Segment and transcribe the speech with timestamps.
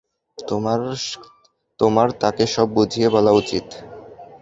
[1.79, 3.65] তোমার তাকে সব বুঝিয়ে বলা উচিত।